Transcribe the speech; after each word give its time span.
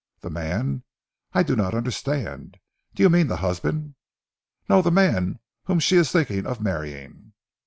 "The 0.21 0.31
man? 0.31 0.81
I 1.31 1.43
do 1.43 1.55
not 1.55 1.75
understand. 1.75 2.57
Do 2.95 3.03
you 3.03 3.09
mean 3.11 3.27
the 3.27 3.35
husband?" 3.35 3.93
"No, 4.67 4.81
the 4.81 4.89
man 4.89 5.37
whom 5.65 5.77
she 5.79 5.95
is 5.97 6.11
thinking 6.11 6.47
of 6.47 6.59
marrying?" 6.59 7.33